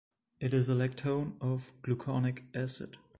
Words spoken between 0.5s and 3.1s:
is a lactone of -gluconic acid.